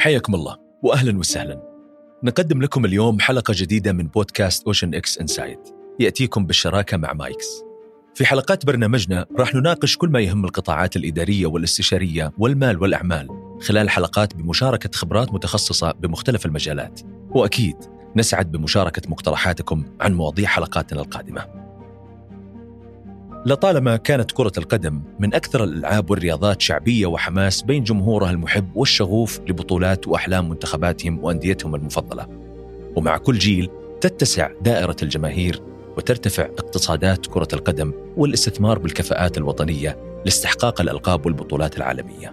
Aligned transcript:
حياكم 0.00 0.34
الله 0.34 0.56
واهلا 0.82 1.18
وسهلا. 1.18 1.62
نقدم 2.22 2.62
لكم 2.62 2.84
اليوم 2.84 3.20
حلقة 3.20 3.54
جديدة 3.56 3.92
من 3.92 4.06
بودكاست 4.06 4.66
أوشن 4.66 4.94
إكس 4.94 5.18
إنسايد 5.18 5.58
يأتيكم 6.00 6.46
بالشراكة 6.46 6.96
مع 6.96 7.12
مايكس. 7.12 7.46
في 8.14 8.26
حلقات 8.26 8.66
برنامجنا 8.66 9.26
راح 9.38 9.54
نناقش 9.54 9.96
كل 9.96 10.08
ما 10.08 10.20
يهم 10.20 10.44
القطاعات 10.44 10.96
الإدارية 10.96 11.46
والاستشارية 11.46 12.32
والمال 12.38 12.82
والأعمال 12.82 13.28
خلال 13.62 13.90
حلقات 13.90 14.34
بمشاركة 14.34 14.90
خبرات 14.94 15.34
متخصصة 15.34 15.92
بمختلف 15.92 16.46
المجالات. 16.46 17.00
وأكيد 17.30 17.76
نسعد 18.16 18.52
بمشاركة 18.52 19.10
مقترحاتكم 19.10 19.84
عن 20.00 20.14
مواضيع 20.14 20.48
حلقاتنا 20.48 21.00
القادمة. 21.00 21.69
لطالما 23.46 23.96
كانت 23.96 24.32
كرة 24.32 24.52
القدم 24.58 25.02
من 25.18 25.34
أكثر 25.34 25.64
الألعاب 25.64 26.10
والرياضات 26.10 26.60
شعبية 26.60 27.06
وحماس 27.06 27.62
بين 27.62 27.84
جمهورها 27.84 28.30
المحب 28.30 28.76
والشغوف 28.76 29.40
لبطولات 29.48 30.08
وأحلام 30.08 30.48
منتخباتهم 30.48 31.24
وأنديتهم 31.24 31.74
المفضلة. 31.74 32.26
ومع 32.96 33.16
كل 33.16 33.38
جيل 33.38 33.68
تتسع 34.00 34.50
دائرة 34.62 34.96
الجماهير 35.02 35.62
وترتفع 35.96 36.42
اقتصادات 36.42 37.26
كرة 37.26 37.48
القدم 37.52 37.92
والاستثمار 38.16 38.78
بالكفاءات 38.78 39.38
الوطنية 39.38 39.96
لاستحقاق 40.24 40.80
الألقاب 40.80 41.26
والبطولات 41.26 41.76
العالمية. 41.76 42.32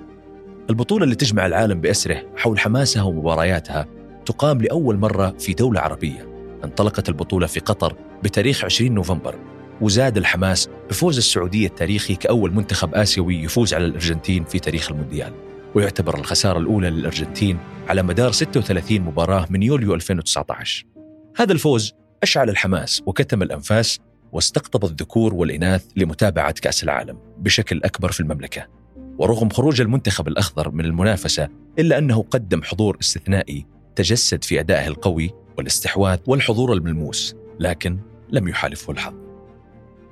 البطولة 0.69 1.03
اللي 1.03 1.15
تجمع 1.15 1.45
العالم 1.45 1.81
بأسره 1.81 2.23
حول 2.35 2.59
حماسها 2.59 3.03
ومبارياتها 3.03 3.87
تقام 4.25 4.61
لأول 4.61 4.97
مرة 4.97 5.35
في 5.39 5.53
دولة 5.53 5.79
عربية. 5.79 6.27
انطلقت 6.63 7.09
البطولة 7.09 7.47
في 7.47 7.59
قطر 7.59 7.95
بتاريخ 8.23 8.65
20 8.65 8.91
نوفمبر 8.91 9.35
وزاد 9.81 10.17
الحماس 10.17 10.69
بفوز 10.89 11.17
السعودية 11.17 11.67
التاريخي 11.67 12.15
كأول 12.15 12.53
منتخب 12.53 12.95
آسيوي 12.95 13.35
يفوز 13.43 13.73
على 13.73 13.85
الأرجنتين 13.85 14.43
في 14.43 14.59
تاريخ 14.59 14.91
المونديال. 14.91 15.33
ويعتبر 15.75 16.19
الخسارة 16.19 16.59
الأولى 16.59 16.89
للأرجنتين 16.89 17.57
على 17.87 18.03
مدار 18.03 18.31
36 18.31 18.99
مباراة 18.99 19.47
من 19.49 19.63
يوليو 19.63 19.93
2019 19.93 20.85
هذا 21.37 21.53
الفوز 21.53 21.93
أشعل 22.23 22.49
الحماس 22.49 23.03
وكتم 23.05 23.41
الأنفاس 23.41 23.99
واستقطب 24.31 24.85
الذكور 24.85 25.33
والإناث 25.33 25.85
لمتابعة 25.95 26.51
كأس 26.51 26.83
العالم 26.83 27.17
بشكل 27.37 27.81
أكبر 27.83 28.11
في 28.11 28.19
المملكة. 28.19 28.67
ورغم 29.17 29.49
خروج 29.49 29.81
المنتخب 29.81 30.27
الأخضر 30.27 30.71
من 30.71 30.85
المنافسة 30.85 31.49
إلا 31.79 31.97
أنه 31.97 32.23
قدم 32.31 32.63
حضور 32.63 32.97
استثنائي 33.01 33.65
تجسد 33.95 34.43
في 34.43 34.59
أدائه 34.59 34.87
القوي 34.87 35.31
والاستحواذ 35.57 36.19
والحضور 36.27 36.73
الملموس 36.73 37.35
لكن 37.59 37.99
لم 38.29 38.47
يحالفه 38.47 38.91
الحظ. 38.91 39.26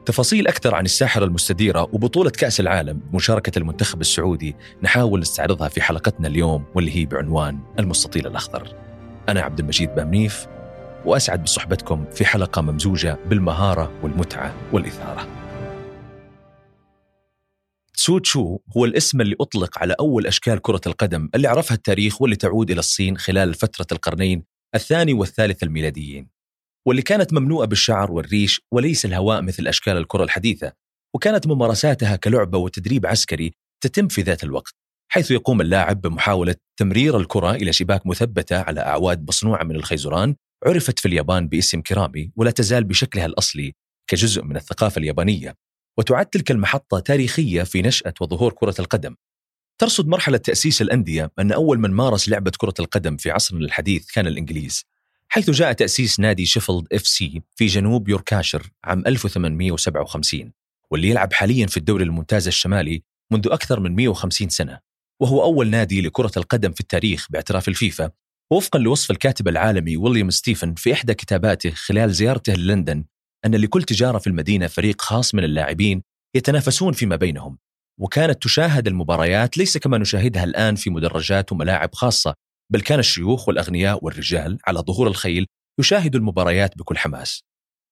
تفاصيل 0.05 0.47
أكثر 0.47 0.75
عن 0.75 0.85
الساحرة 0.85 1.25
المستديرة 1.25 1.81
وبطولة 1.81 2.29
كأس 2.29 2.59
العالم 2.59 2.99
بمشاركة 2.99 3.59
المنتخب 3.59 4.01
السعودي 4.01 4.55
نحاول 4.83 5.19
نستعرضها 5.19 5.67
في 5.67 5.81
حلقتنا 5.81 6.27
اليوم 6.27 6.65
واللي 6.75 6.95
هي 6.95 7.05
بعنوان 7.05 7.59
المستطيل 7.79 8.27
الأخضر. 8.27 8.75
أنا 9.29 9.41
عبد 9.41 9.59
المجيد 9.59 9.95
بامنيف 9.95 10.47
وأسعد 11.05 11.43
بصحبتكم 11.43 12.05
في 12.13 12.25
حلقة 12.25 12.61
ممزوجة 12.61 13.17
بالمهارة 13.29 13.91
والمتعة 14.03 14.53
والإثارة. 14.73 15.27
تسو 17.93 18.17
تشو 18.17 18.59
هو 18.77 18.85
الاسم 18.85 19.21
اللي 19.21 19.35
أطلق 19.41 19.79
على 19.79 19.95
أول 19.99 20.27
أشكال 20.27 20.61
كرة 20.61 20.81
القدم 20.87 21.29
اللي 21.35 21.47
عرفها 21.47 21.75
التاريخ 21.75 22.21
واللي 22.21 22.35
تعود 22.35 22.71
إلى 22.71 22.79
الصين 22.79 23.17
خلال 23.17 23.53
فترة 23.53 23.87
القرنين 23.91 24.43
الثاني 24.75 25.13
والثالث 25.13 25.63
الميلاديين. 25.63 26.34
واللي 26.87 27.01
كانت 27.01 27.33
مملوءة 27.33 27.65
بالشعر 27.65 28.11
والريش 28.11 28.61
وليس 28.71 29.05
الهواء 29.05 29.41
مثل 29.41 29.67
أشكال 29.67 29.97
الكرة 29.97 30.23
الحديثة 30.23 30.71
وكانت 31.15 31.47
ممارساتها 31.47 32.15
كلعبة 32.15 32.57
وتدريب 32.57 33.05
عسكري 33.05 33.53
تتم 33.83 34.07
في 34.07 34.21
ذات 34.21 34.43
الوقت 34.43 34.73
حيث 35.11 35.31
يقوم 35.31 35.61
اللاعب 35.61 36.01
بمحاولة 36.01 36.55
تمرير 36.77 37.17
الكرة 37.17 37.51
إلى 37.51 37.73
شباك 37.73 38.07
مثبتة 38.07 38.61
على 38.61 38.81
أعواد 38.81 39.27
مصنوعة 39.27 39.63
من 39.63 39.75
الخيزران 39.75 40.35
عرفت 40.65 40.99
في 40.99 41.07
اليابان 41.07 41.47
باسم 41.47 41.81
كيرامي 41.81 42.31
ولا 42.35 42.51
تزال 42.51 42.83
بشكلها 42.83 43.25
الأصلي 43.25 43.73
كجزء 44.07 44.43
من 44.43 44.55
الثقافة 44.57 44.99
اليابانية 44.99 45.55
وتعد 45.97 46.25
تلك 46.25 46.51
المحطة 46.51 46.99
تاريخية 46.99 47.63
في 47.63 47.81
نشأة 47.81 48.13
وظهور 48.21 48.53
كرة 48.53 48.75
القدم. 48.79 49.15
ترصد 49.81 50.07
مرحلة 50.07 50.37
تأسيس 50.37 50.81
الأندية 50.81 51.31
أن 51.39 51.51
أول 51.51 51.79
من 51.79 51.91
مارس 51.91 52.29
لعبة 52.29 52.51
كرة 52.57 52.73
القدم 52.79 53.17
في 53.17 53.31
عصرنا 53.31 53.65
الحديث 53.65 54.11
كان 54.11 54.27
الإنجليز. 54.27 54.85
حيث 55.27 55.49
جاء 55.49 55.73
تأسيس 55.73 56.19
نادي 56.19 56.45
شيفيلد 56.45 56.87
إف 56.93 57.07
سي 57.07 57.41
في 57.55 57.65
جنوب 57.65 58.09
يوركشاير 58.09 58.71
عام 58.83 59.03
1857 59.07 60.51
واللي 60.91 61.09
يلعب 61.09 61.33
حاليا 61.33 61.67
في 61.67 61.77
الدوري 61.77 62.03
الممتاز 62.03 62.47
الشمالي 62.47 63.03
منذ 63.31 63.47
أكثر 63.47 63.79
من 63.79 63.95
150 63.95 64.49
سنة. 64.49 64.79
وهو 65.21 65.43
أول 65.43 65.69
نادي 65.69 66.01
لكرة 66.01 66.31
القدم 66.37 66.71
في 66.71 66.79
التاريخ 66.81 67.27
باعتراف 67.29 67.67
الفيفا 67.67 68.11
وفقا 68.51 68.79
لوصف 68.79 69.11
الكاتب 69.11 69.47
العالمي 69.47 69.97
ويليام 69.97 70.29
ستيفن 70.29 70.73
في 70.73 70.93
إحدى 70.93 71.13
كتاباته 71.13 71.69
خلال 71.69 72.13
زيارته 72.13 72.53
للندن 72.53 73.05
أن 73.45 73.55
لكل 73.55 73.83
تجارة 73.83 74.17
في 74.17 74.27
المدينة 74.27 74.67
فريق 74.67 75.01
خاص 75.01 75.35
من 75.35 75.43
اللاعبين 75.43 76.01
يتنافسون 76.35 76.93
فيما 76.93 77.15
بينهم. 77.15 77.57
وكانت 77.99 78.43
تشاهد 78.43 78.87
المباريات 78.87 79.57
ليس 79.57 79.77
كما 79.77 79.97
نشاهدها 79.97 80.43
الآن 80.43 80.75
في 80.75 80.89
مدرجات 80.89 81.51
وملاعب 81.51 81.95
خاصة 81.95 82.35
بل 82.71 82.81
كان 82.81 82.99
الشيوخ 82.99 83.47
والأغنياء 83.47 84.05
والرجال 84.05 84.59
على 84.67 84.79
ظهور 84.79 85.07
الخيل 85.07 85.45
يشاهدوا 85.79 86.19
المباريات 86.19 86.77
بكل 86.77 86.97
حماس. 86.97 87.43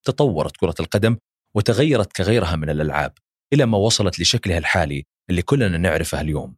تطورت 0.06 0.58
كرة 0.58 0.76
القدم 0.80 1.18
وتغيرت 1.56 2.12
كغيرها 2.12 2.56
من 2.56 2.70
الألعاب 2.70 3.14
إلى 3.54 3.66
ما 3.66 3.78
وصلت 3.78 4.20
لشكلها 4.20 4.58
الحالي 4.58 5.04
اللي 5.30 5.42
كلنا 5.42 5.78
نعرفه 5.78 6.22
اليوم. 6.22 6.56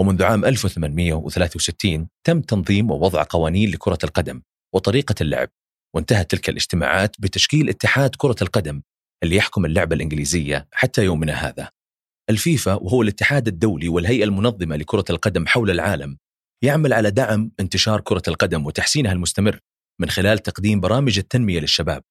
ومنذ 0.00 0.22
عام 0.22 0.44
1863 0.44 2.08
تم 2.26 2.40
تنظيم 2.40 2.90
ووضع 2.90 3.24
قوانين 3.30 3.70
لكرة 3.70 3.98
القدم 4.04 4.42
وطريقة 4.74 5.14
اللعب 5.20 5.48
وانتهت 5.94 6.30
تلك 6.30 6.48
الاجتماعات 6.48 7.16
بتشكيل 7.18 7.68
اتحاد 7.68 8.14
كرة 8.14 8.36
القدم 8.42 8.82
اللي 9.22 9.36
يحكم 9.36 9.64
اللعبة 9.64 9.96
الإنجليزية 9.96 10.68
حتى 10.72 11.04
يومنا 11.04 11.32
هذا. 11.32 11.70
الفيفا 12.30 12.74
وهو 12.74 13.02
الاتحاد 13.02 13.48
الدولي 13.48 13.88
والهيئة 13.88 14.24
المنظمة 14.24 14.76
لكرة 14.76 15.04
القدم 15.10 15.46
حول 15.46 15.70
العالم 15.70 16.18
يعمل 16.62 16.92
على 16.92 17.10
دعم 17.10 17.50
انتشار 17.60 18.00
كرة 18.00 18.22
القدم 18.28 18.66
وتحسينها 18.66 19.12
المستمر 19.12 19.58
من 20.00 20.10
خلال 20.10 20.38
تقديم 20.38 20.80
برامج 20.80 21.18
التنمية 21.18 21.60
للشباب 21.60 22.02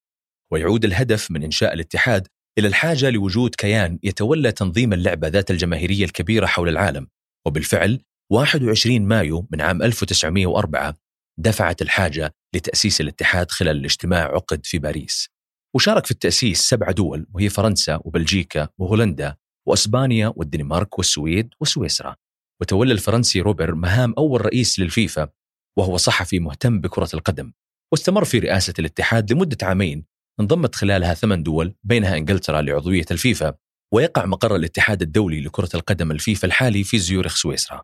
ويعود 0.52 0.86
الهدف 0.86 1.32
من 1.32 1.44
إنشاء 1.44 1.74
الاتحاد 1.74 2.28
إلى 2.60 2.68
الحاجة 2.68 3.10
لوجود 3.10 3.56
كيان 3.56 4.00
يتولى 4.04 4.52
تنظيم 4.52 4.94
اللعبة 4.94 5.28
ذات 5.28 5.52
الجماهيرية 5.52 6.06
الكبيرة 6.06 6.46
حول 6.46 6.70
العالم. 6.70 7.08
وبالفعل 7.48 8.02
21 8.32 9.08
مايو 9.08 9.48
من 9.52 9.62
عام 9.62 9.82
1904 9.82 10.96
دفعت 11.40 11.82
الحاجة 11.82 12.32
لتأسيس 12.56 13.02
الاتحاد 13.02 13.52
خلال 13.52 13.78
الاجتماع 13.78 14.24
عقد 14.24 14.66
في 14.66 14.80
باريس. 14.80 15.30
وشارك 15.76 16.06
في 16.06 16.12
التأسيس 16.12 16.62
سبع 16.62 16.92
دول 16.92 17.28
وهي 17.34 17.50
فرنسا 17.50 18.00
وبلجيكا 18.04 18.70
وهولندا 18.78 19.36
وأسبانيا 19.68 20.34
والدنمارك 20.36 20.98
والسويد 20.98 21.54
وسويسرا. 21.60 22.16
وتولى 22.62 22.94
الفرنسي 22.94 23.42
روبر 23.42 23.76
مهام 23.76 24.14
أول 24.18 24.46
رئيس 24.46 24.80
للفيفا 24.80 25.30
وهو 25.78 25.98
صحفي 25.98 26.40
مهتم 26.40 26.82
بكرة 26.82 27.10
القدم 27.14 27.52
واستمر 27.92 28.26
في 28.26 28.40
رئاسة 28.40 28.74
الاتحاد 28.80 29.34
لمدة 29.34 29.58
عامين 29.64 30.06
انضمت 30.40 30.76
خلالها 30.76 31.14
ثمان 31.14 31.44
دول 31.44 31.76
بينها 31.84 32.18
إنجلترا 32.18 32.62
لعضوية 32.62 33.06
الفيفا 33.12 33.54
ويقع 33.94 34.26
مقر 34.26 34.56
الاتحاد 34.56 35.02
الدولي 35.02 35.42
لكرة 35.42 35.70
القدم 35.76 36.12
الفيفا 36.12 36.48
الحالي 36.48 36.84
في 36.84 36.98
زيورخ 36.98 37.36
سويسرا. 37.36 37.82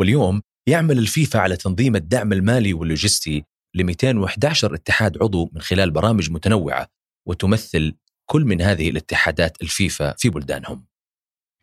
واليوم 0.00 0.42
يعمل 0.68 0.98
الفيفا 0.98 1.38
على 1.38 1.56
تنظيم 1.56 1.96
الدعم 1.96 2.32
المالي 2.32 2.72
واللوجستي 2.72 3.44
ل 3.74 3.84
211 3.84 4.74
اتحاد 4.74 5.22
عضو 5.22 5.50
من 5.52 5.60
خلال 5.60 5.90
برامج 5.90 6.30
متنوعة 6.30 6.88
وتمثل 7.28 7.94
كل 8.30 8.44
من 8.44 8.62
هذه 8.62 8.90
الاتحادات 8.90 9.62
الفيفا 9.62 10.14
في 10.18 10.30
بلدانهم. 10.30 10.86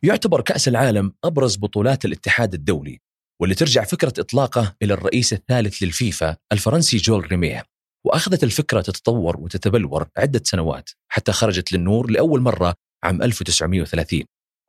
يعتبر 0.04 0.42
كأس 0.42 0.68
العالم 0.68 1.14
أبرز 1.24 1.58
بطولات 1.58 2.06
الاتحاد 2.06 2.54
الدولي 2.54 3.00
واللي 3.42 3.56
ترجع 3.56 3.84
فكرة 3.84 4.14
إطلاقه 4.20 4.76
إلى 4.82 4.94
الرئيس 4.94 5.34
الثالث 5.34 5.84
للفيفا 5.84 6.38
الفرنسي 6.52 6.98
جول 6.98 7.32
ريميه 7.32 7.64
وأخذت 8.06 8.44
الفكرة 8.44 8.82
تتطور 8.82 9.40
وتتبلور 9.40 10.08
عدة 10.18 10.42
سنوات 10.44 10.90
حتى 11.12 11.32
خرجت 11.32 11.74
للنور 11.74 12.12
لأول 12.12 12.42
مرة 12.42 12.74
عام 13.04 13.22
1930 13.22 14.24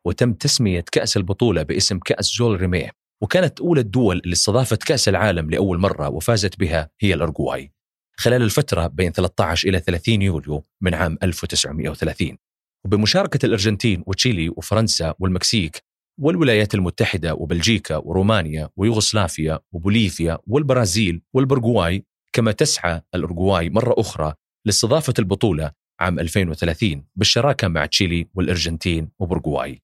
وتم 0.07 0.33
تسمية 0.33 0.85
كأس 0.93 1.17
البطولة 1.17 1.63
باسم 1.63 1.99
كأس 1.99 2.33
جول 2.33 2.61
ريميه 2.61 2.91
وكانت 3.23 3.61
أولى 3.61 3.81
الدول 3.81 4.21
اللي 4.25 4.33
استضافت 4.33 4.83
كأس 4.83 5.09
العالم 5.09 5.51
لأول 5.51 5.79
مرة 5.79 6.09
وفازت 6.09 6.59
بها 6.59 6.91
هي 7.01 7.15
الأرجواي 7.15 7.73
خلال 8.17 8.43
الفترة 8.43 8.87
بين 8.87 9.13
13 9.13 9.69
إلى 9.69 9.81
30 9.81 10.23
يوليو 10.23 10.65
من 10.81 10.95
عام 10.95 11.19
1930 11.23 12.39
وبمشاركة 12.85 13.47
الأرجنتين 13.47 14.03
وتشيلي 14.07 14.49
وفرنسا 14.49 15.15
والمكسيك 15.19 15.83
والولايات 16.21 16.75
المتحدة 16.75 17.35
وبلجيكا 17.35 17.97
ورومانيا 17.97 18.69
ويوغوسلافيا 18.77 19.61
وبوليفيا 19.73 20.39
والبرازيل 20.47 21.23
والبرغواي 21.35 22.05
كما 22.33 22.53
تسعى 22.53 23.01
الأرجواي 23.15 23.71
مرة 23.71 23.95
أخرى 23.99 24.35
لاستضافة 24.67 25.15
البطولة 25.19 25.73
عام 26.01 26.19
2030 26.19 27.05
بالشراكة 27.17 27.69
مع 27.69 27.87
تشيلي 27.87 28.29
والأرجنتين 28.35 29.09
وبرغواي. 29.19 29.83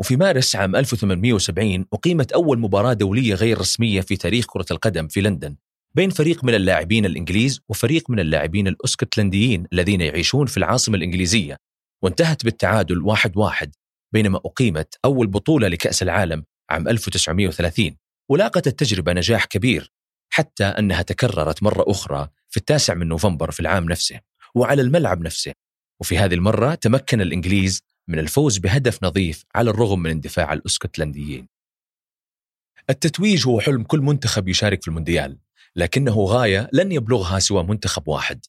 وفي 0.00 0.16
مارس 0.16 0.56
عام 0.56 0.76
1870 0.76 1.86
أقيمت 1.92 2.32
أول 2.32 2.58
مباراة 2.58 2.92
دولية 2.92 3.34
غير 3.34 3.58
رسمية 3.58 4.00
في 4.00 4.16
تاريخ 4.16 4.46
كرة 4.46 4.66
القدم 4.70 5.08
في 5.08 5.20
لندن 5.20 5.56
بين 5.94 6.10
فريق 6.10 6.44
من 6.44 6.54
اللاعبين 6.54 7.06
الإنجليز 7.06 7.60
وفريق 7.68 8.10
من 8.10 8.20
اللاعبين 8.20 8.68
الأسكتلنديين 8.68 9.66
الذين 9.72 10.00
يعيشون 10.00 10.46
في 10.46 10.56
العاصمة 10.56 10.96
الإنجليزية. 10.96 11.56
وانتهت 12.02 12.44
بالتعادل 12.44 13.02
واحد 13.02 13.36
واحد 13.36 13.74
بينما 14.12 14.36
أقيمت 14.36 14.94
أول 15.04 15.26
بطولة 15.26 15.68
لكأس 15.68 16.02
العالم 16.02 16.44
عام 16.70 16.88
1930 16.88 17.96
ولاقت 18.28 18.66
التجربة 18.66 19.12
نجاح 19.12 19.44
كبير 19.44 19.92
حتى 20.30 20.64
أنها 20.64 21.02
تكررت 21.02 21.62
مرة 21.62 21.84
أخرى 21.88 22.28
في 22.48 22.56
التاسع 22.56 22.94
من 22.94 23.08
نوفمبر 23.08 23.50
في 23.50 23.60
العام 23.60 23.84
نفسه 23.84 24.20
وعلى 24.54 24.82
الملعب 24.82 25.20
نفسه. 25.20 25.52
وفي 26.00 26.18
هذه 26.18 26.34
المرة 26.34 26.74
تمكن 26.74 27.20
الإنجليز 27.20 27.82
من 28.08 28.18
الفوز 28.18 28.58
بهدف 28.58 29.02
نظيف 29.02 29.44
على 29.54 29.70
الرغم 29.70 30.02
من 30.02 30.10
اندفاع 30.10 30.52
الأسكتلنديين. 30.52 31.48
التتويج 32.90 33.46
هو 33.46 33.60
حلم 33.60 33.82
كل 33.82 34.00
منتخب 34.00 34.48
يشارك 34.48 34.82
في 34.82 34.88
المونديال 34.88 35.38
لكنه 35.76 36.24
غاية 36.24 36.70
لن 36.72 36.92
يبلغها 36.92 37.38
سوى 37.38 37.62
منتخب 37.62 38.08
واحد. 38.08 38.44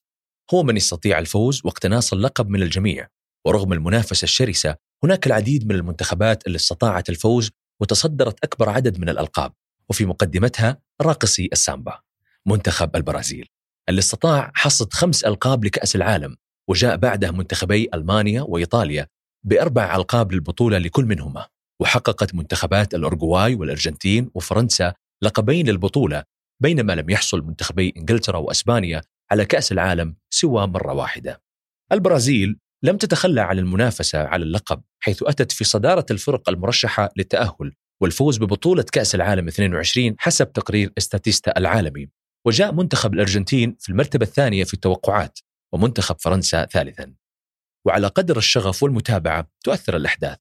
هو 0.53 0.63
من 0.63 0.77
يستطيع 0.77 1.19
الفوز 1.19 1.61
واقتناص 1.65 2.13
اللقب 2.13 2.49
من 2.49 2.61
الجميع. 2.61 3.07
ورغم 3.45 3.73
المنافسة 3.73 4.23
الشرسة 4.23 4.75
هناك 5.03 5.27
العديد 5.27 5.67
من 5.67 5.75
المنتخبات 5.75 6.47
اللي 6.47 6.55
استطاعت 6.55 7.09
الفوز 7.09 7.51
وتصدرت 7.81 8.43
أكبر 8.43 8.69
عدد 8.69 8.99
من 8.99 9.09
الألقاب 9.09 9.53
وفي 9.89 10.05
مقدمتها 10.05 10.77
راقصي 11.01 11.49
السامبا 11.53 11.99
منتخب 12.45 12.95
البرازيل 12.95 13.47
اللي 13.89 13.99
استطاع 13.99 14.51
حصد 14.55 14.93
خمس 14.93 15.23
ألقاب 15.23 15.65
لكأس 15.65 15.95
العالم 15.95 16.35
وجاء 16.67 16.97
بعده 16.97 17.31
منتخبي 17.31 17.89
ألمانيا 17.93 18.41
وإيطاليا 18.41 19.07
بأربع 19.43 19.95
ألقاب 19.95 20.31
للبطولة 20.31 20.77
لكل 20.77 21.05
منهما 21.05 21.47
وحققت 21.81 22.35
منتخبات 22.35 22.93
الأورجواي 22.93 23.55
والأرجنتين 23.55 24.31
وفرنسا 24.33 24.93
لقبين 25.21 25.67
للبطولة 25.67 26.23
بينما 26.59 26.93
لم 26.93 27.09
يحصل 27.09 27.41
منتخبي 27.41 27.93
إنجلترا 27.97 28.37
وأسبانيا 28.37 29.01
على 29.31 29.45
كأس 29.45 29.71
العالم 29.71 30.15
سوى 30.29 30.67
مرة 30.67 30.93
واحدة. 30.93 31.41
البرازيل 31.91 32.59
لم 32.83 32.97
تتخلى 32.97 33.41
عن 33.41 33.59
المنافسة 33.59 34.19
على 34.19 34.43
اللقب 34.43 34.81
حيث 34.99 35.23
أتت 35.23 35.51
في 35.51 35.63
صدارة 35.63 36.05
الفرق 36.11 36.49
المرشحة 36.49 37.09
للتأهل 37.17 37.73
والفوز 38.01 38.37
ببطولة 38.37 38.85
كأس 38.91 39.15
العالم 39.15 39.47
22 39.47 40.15
حسب 40.19 40.53
تقرير 40.53 40.93
استاتيستا 40.97 41.57
العالمي 41.57 42.09
وجاء 42.47 42.73
منتخب 42.73 43.13
الأرجنتين 43.13 43.75
في 43.79 43.89
المرتبة 43.89 44.25
الثانية 44.25 44.63
في 44.63 44.73
التوقعات 44.73 45.39
ومنتخب 45.73 46.15
فرنسا 46.19 46.65
ثالثا 46.65 47.13
وعلى 47.87 48.07
قدر 48.07 48.37
الشغف 48.37 48.83
والمتابعة 48.83 49.51
تؤثر 49.63 49.95
الأحداث 49.95 50.37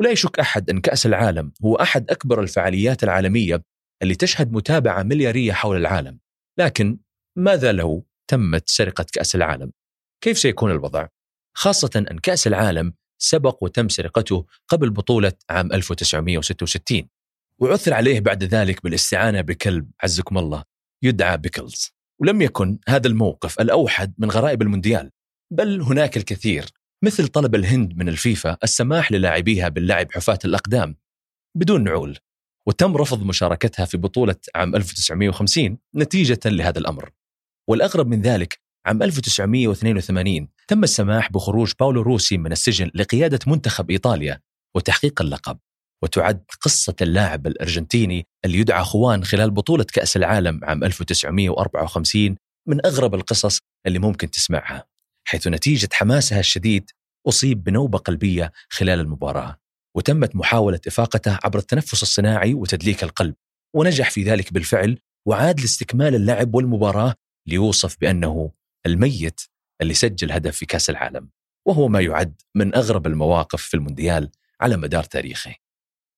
ولا 0.00 0.10
يشك 0.10 0.38
أحد 0.38 0.70
أن 0.70 0.80
كأس 0.80 1.06
العالم 1.06 1.52
هو 1.64 1.76
أحد 1.76 2.10
أكبر 2.10 2.40
الفعاليات 2.40 3.04
العالمية 3.04 3.62
اللي 4.02 4.14
تشهد 4.14 4.52
متابعة 4.52 5.02
مليارية 5.02 5.52
حول 5.52 5.76
العالم 5.76 6.18
لكن 6.58 6.98
ماذا 7.38 7.72
لو 7.72 8.06
تمت 8.30 8.68
سرقة 8.68 9.06
كأس 9.12 9.34
العالم؟ 9.34 9.72
كيف 10.24 10.38
سيكون 10.38 10.70
الوضع؟ 10.70 11.08
خاصة 11.56 11.90
أن 12.10 12.18
كأس 12.18 12.46
العالم 12.46 12.94
سبق 13.18 13.64
وتم 13.64 13.88
سرقته 13.88 14.46
قبل 14.68 14.90
بطولة 14.90 15.32
عام 15.50 15.72
1966 15.72 17.08
وعثر 17.60 17.94
عليه 17.94 18.20
بعد 18.20 18.44
ذلك 18.44 18.82
بالاستعانة 18.82 19.40
بكلب 19.40 19.90
عزكم 20.02 20.38
الله 20.38 20.64
يدعى 21.02 21.38
بيكلز 21.38 21.90
ولم 22.20 22.42
يكن 22.42 22.78
هذا 22.88 23.08
الموقف 23.08 23.60
الأوحد 23.60 24.14
من 24.18 24.30
غرائب 24.30 24.62
المونديال 24.62 25.10
بل 25.52 25.80
هناك 25.80 26.16
الكثير 26.16 26.64
مثل 27.04 27.28
طلب 27.28 27.54
الهند 27.54 27.96
من 27.96 28.08
الفيفا 28.08 28.56
السماح 28.62 29.12
للاعبيها 29.12 29.68
باللعب 29.68 30.12
حفاة 30.12 30.38
الأقدام 30.44 30.96
بدون 31.56 31.84
نعول 31.84 32.18
وتم 32.66 32.96
رفض 32.96 33.22
مشاركتها 33.22 33.84
في 33.84 33.96
بطولة 33.96 34.36
عام 34.54 34.76
1950 34.76 35.78
نتيجة 35.94 36.40
لهذا 36.44 36.78
الأمر. 36.78 37.10
والأغرب 37.68 38.08
من 38.08 38.22
ذلك 38.22 38.60
عام 38.86 39.02
1982 39.02 40.48
تم 40.68 40.84
السماح 40.84 41.32
بخروج 41.32 41.72
باولو 41.80 42.02
روسي 42.02 42.38
من 42.38 42.52
السجن 42.52 42.90
لقيادة 42.94 43.38
منتخب 43.46 43.90
إيطاليا 43.90 44.40
وتحقيق 44.76 45.22
اللقب. 45.22 45.58
وتعد 46.02 46.44
قصة 46.60 46.94
اللاعب 47.02 47.46
الأرجنتيني 47.46 48.26
اللي 48.44 48.58
يدعى 48.58 48.84
خوان 48.84 49.24
خلال 49.24 49.50
بطولة 49.50 49.84
كأس 49.84 50.16
العالم 50.16 50.60
عام 50.62 50.84
1954 50.84 52.36
من 52.68 52.86
أغرب 52.86 53.14
القصص 53.14 53.58
اللي 53.86 53.98
ممكن 53.98 54.30
تسمعها 54.30 54.84
حيث 55.28 55.48
نتيجة 55.48 55.88
حماسها 55.92 56.40
الشديد 56.40 56.90
أصيب 57.28 57.64
بنوبة 57.64 57.98
قلبية 57.98 58.52
خلال 58.68 59.00
المباراة. 59.00 59.56
وتمت 59.96 60.36
محاولة 60.36 60.80
إفاقته 60.86 61.38
عبر 61.44 61.58
التنفس 61.58 62.02
الصناعي 62.02 62.54
وتدليك 62.54 63.02
القلب 63.02 63.34
ونجح 63.76 64.10
في 64.10 64.22
ذلك 64.22 64.52
بالفعل 64.52 64.98
وعاد 65.28 65.60
لاستكمال 65.60 66.14
اللعب 66.14 66.54
والمباراة 66.54 67.14
ليوصف 67.48 67.96
بأنه 68.00 68.50
الميت 68.86 69.40
اللي 69.80 69.94
سجل 69.94 70.32
هدف 70.32 70.56
في 70.56 70.66
كأس 70.66 70.90
العالم 70.90 71.28
وهو 71.66 71.88
ما 71.88 72.00
يعد 72.00 72.42
من 72.54 72.74
أغرب 72.74 73.06
المواقف 73.06 73.62
في 73.62 73.74
المونديال 73.74 74.30
على 74.60 74.76
مدار 74.76 75.04
تاريخه. 75.04 75.54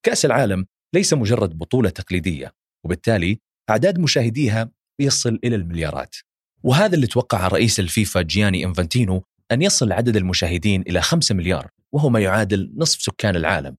كأس 0.03 0.25
العالم 0.25 0.67
ليس 0.95 1.15
مجرد 1.15 1.59
بطولة 1.59 1.91
تقليدية 1.91 2.55
وبالتالي 2.85 3.39
أعداد 3.71 3.99
مشاهديها 3.99 4.71
يصل 5.01 5.39
إلى 5.45 5.57
المليارات. 5.57 6.17
وهذا 6.63 6.95
اللي 6.95 7.07
توقع 7.07 7.49
رئيس 7.49 7.81
الفيفا 7.81 8.23
جياني 8.23 8.65
إنفانتينو 8.65 9.25
أن 9.53 9.63
يصل 9.63 9.93
عدد 9.93 10.17
المشاهدين 10.17 10.83
إلى 10.83 11.03
5 11.03 11.35
مليار 11.35 11.71
وهو 11.93 12.09
ما 12.09 12.21
يعادل 12.21 12.73
نصف 12.77 13.03
سكان 13.03 13.37
العالم. 13.37 13.77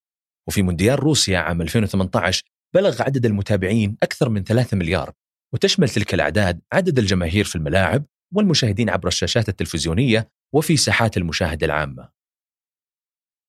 وفي 0.48 0.62
مونديال 0.62 1.00
روسيا 1.00 1.38
عام 1.40 1.62
2018 1.62 2.44
بلغ 2.74 3.02
عدد 3.02 3.26
المتابعين 3.26 3.98
أكثر 4.04 4.30
من 4.30 4.44
3 4.44 4.78
مليار 4.78 5.14
وتشمل 5.54 5.90
تلك 5.90 6.14
الأعداد 6.14 6.62
عدد 6.74 7.00
الجماهير 7.00 7.46
في 7.46 7.56
الملاعب 7.56 8.06
والمشاهدين 8.34 8.90
عبر 8.90 9.08
الشاشات 9.08 9.50
التلفزيونية 9.50 10.30
وفي 10.54 10.78
ساحات 10.78 11.18
المشاهدة 11.18 11.66
العامة. 11.66 12.10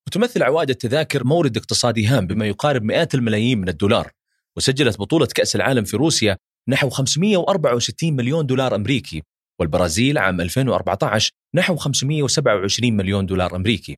وتمثل 0.06 0.42
عوائد 0.42 0.70
التذاكر 0.70 1.24
مورد 1.24 1.56
اقتصادي 1.56 2.06
هام 2.06 2.26
بما 2.26 2.46
يقارب 2.46 2.82
مئات 2.82 3.14
الملايين 3.14 3.58
من 3.58 3.68
الدولار 3.68 4.12
وسجلت 4.56 4.98
بطولة 4.98 5.26
كأس 5.26 5.56
العالم 5.56 5.84
في 5.84 5.96
روسيا 5.96 6.36
نحو 6.68 6.90
564 6.90 8.12
مليون 8.12 8.46
دولار 8.46 8.74
أمريكي 8.74 9.22
والبرازيل 9.60 10.18
عام 10.18 10.40
2014 10.40 11.32
نحو 11.54 11.76
527 11.76 12.92
مليون 12.92 13.26
دولار 13.26 13.56
أمريكي 13.56 13.96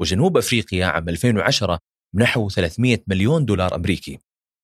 وجنوب 0.00 0.36
أفريقيا 0.36 0.86
عام 0.86 1.08
2010 1.08 1.78
نحو 2.14 2.48
300 2.48 2.98
مليون 3.06 3.44
دولار 3.44 3.74
أمريكي. 3.74 4.18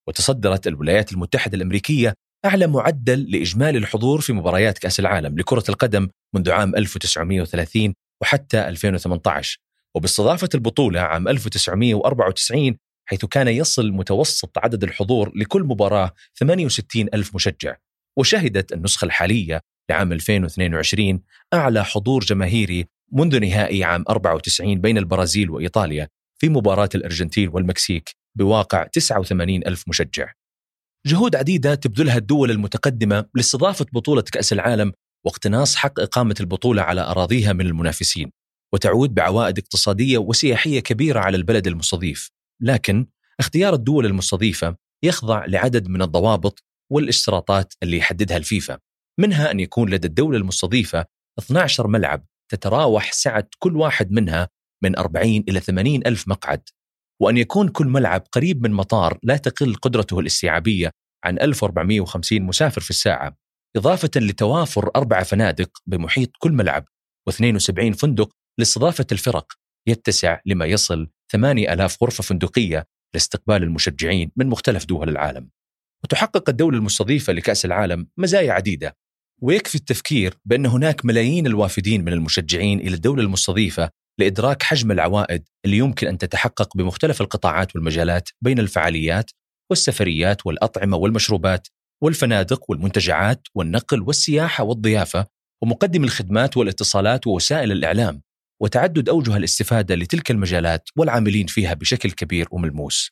وتصدرت 0.09 0.67
الولايات 0.67 1.13
المتحدة 1.13 1.57
الأمريكية 1.57 2.15
أعلى 2.45 2.67
معدل 2.67 3.31
لإجمالي 3.31 3.79
الحضور 3.79 4.21
في 4.21 4.33
مباريات 4.33 4.79
كأس 4.79 5.01
العالم 5.01 5.39
لكرة 5.39 5.65
القدم 5.69 6.09
منذ 6.35 6.51
عام 6.51 6.77
1930 6.77 7.95
وحتى 8.23 8.69
2018 8.69 9.59
وباستضافة 9.95 10.49
البطولة 10.55 11.01
عام 11.01 11.29
1994 11.29 12.77
حيث 13.05 13.25
كان 13.25 13.49
يصل 13.49 13.93
متوسط 13.93 14.59
عدد 14.59 14.85
الحضور 14.85 15.33
لكل 15.37 15.63
مباراة 15.63 16.13
68 16.39 17.09
ألف 17.15 17.35
مشجع. 17.35 17.77
وشهدت 18.17 18.73
النسخة 18.73 19.05
الحالية 19.05 19.61
لعام 19.91 20.13
2022 20.13 21.23
أعلى 21.55 21.85
حضور 21.85 22.25
جماهيري 22.25 22.87
منذ 23.13 23.41
نهائي 23.41 23.85
عام 23.85 24.05
94 24.09 24.81
بين 24.81 24.99
البرازيل 24.99 25.51
وإيطاليا 25.51 26.09
في 26.39 26.49
مباراة 26.49 26.89
الأرجنتين 26.95 27.49
والمكسيك 27.49 28.11
بواقع 28.35 28.85
89 28.85 29.67
ألف 29.67 29.85
مشجع. 29.89 30.33
جهود 31.09 31.37
عديدة 31.37 31.75
تبذلها 31.75 32.17
الدول 32.17 32.51
المتقدمة 32.51 33.25
لاستضافة 33.35 33.87
بطولة 33.93 34.23
كأس 34.23 34.53
العالم 34.53 34.93
واقتناص 35.27 35.77
حق 35.77 36.01
إقامة 36.01 36.35
البطولة 36.41 36.83
على 36.83 37.01
أراضيها 37.01 37.53
من 37.53 37.67
المنافسين 37.67 38.31
وتعود 38.75 39.15
بعوائد 39.15 39.59
اقتصادية 39.59 40.19
وسياحية 40.19 40.81
كبيرة 40.81 41.21
على 41.21 41.37
البلد 41.37 41.67
المستضيف. 41.67 42.31
لكن 42.63 43.07
اختيار 43.41 43.75
الدول 43.75 44.07
المستضيفة 44.07 44.77
يخضع 45.05 45.45
لعدد 45.45 45.89
من 45.89 46.03
الضوابط 46.03 46.65
والاشتراطات 46.93 47.75
اللي 47.83 47.97
يحددها 47.97 48.37
الفيفا 48.37 48.79
منها 49.21 49.51
أن 49.51 49.61
يكون 49.61 49.91
لدى 49.91 50.07
الدولة 50.09 50.39
المستضيفة 50.39 51.05
12 51.39 51.87
ملعب 51.87 52.25
تتراوح 52.53 53.13
سعة 53.13 53.49
كل 53.59 53.77
واحد 53.77 54.13
منها 54.13 54.49
من 54.83 54.99
40 54.99 55.45
إلى 55.49 55.61
80 55.61 56.01
ألف 56.07 56.29
مقعد. 56.29 56.63
وأن 57.21 57.37
يكون 57.37 57.69
كل 57.69 57.87
ملعب 57.87 58.23
قريب 58.33 58.63
من 58.63 58.73
مطار 58.73 59.19
لا 59.23 59.37
تقل 59.37 59.75
قدرته 59.75 60.21
الاستيعابية 60.21 60.91
عن 61.25 61.39
1450 61.39 62.43
مسافر 62.43 62.81
في 62.81 62.91
الساعة 62.91 63.37
إضافة 63.77 64.11
لتوافر 64.17 64.91
أربع 64.97 65.23
فنادق 65.23 65.71
بمحيط 65.87 66.31
كل 66.39 66.53
ملعب 66.53 66.85
و72 67.31 67.97
فندق 67.97 68.31
لاستضافة 68.59 69.07
الفرق 69.13 69.53
يتسع 69.89 70.41
لما 70.47 70.67
يصل 70.67 71.09
8000 71.33 72.03
غرفة 72.03 72.23
فندقية 72.23 72.87
لاستقبال 73.15 73.63
المشجعين 73.63 74.31
من 74.37 74.47
مختلف 74.47 74.85
دول 74.85 75.09
العالم. 75.09 75.51
وتحقق 76.05 76.49
الدولة 76.49 76.79
المستضيفة 76.79 77.33
لكأس 77.33 77.65
العالم 77.65 78.07
مزايا 78.17 78.53
عديدة 78.53 78.97
ويكفي 79.43 79.75
التفكير 79.75 80.35
بأن 80.45 80.67
هناك 80.67 81.05
ملايين 81.05 81.47
الوافدين 81.47 82.05
من 82.05 82.13
المشجعين 82.13 82.81
إلى 82.81 82.95
الدولة 82.95 83.23
المستضيفة 83.23 83.91
لإدراك 84.19 84.63
حجم 84.63 84.93
العوائد 84.93 85.49
اللي 85.65 85.77
يمكن 85.77 86.07
أن 86.07 86.19
تتحقق 86.19 86.77
بمختلف 86.77 87.21
القطاعات 87.21 87.77
والمجالات 87.77 88.29
بين 88.41 88.59
الفعاليات 88.59 89.31
والسفريات 89.71 90.47
والأطعمة 90.47 90.97
والمشروبات 90.97 91.69
والفنادق 92.03 92.71
والمنتجعات 92.71 93.43
والنقل 93.55 94.03
والسياحة 94.03 94.65
والضيافة 94.65 95.27
ومقدم 95.63 96.05
الخدمات 96.05 96.57
والاتصالات 96.57 97.27
ووسائل 97.27 97.73
الإعلام 97.73 98.23
وتعدد 98.61 99.09
أوجه 99.09 99.37
الاستفادة 99.37 99.95
لتلك 99.95 100.31
المجالات 100.31 100.89
والعاملين 100.97 101.47
فيها 101.47 101.75
بشكل 101.75 102.11
كبير 102.11 102.49
وملموس. 102.51 103.11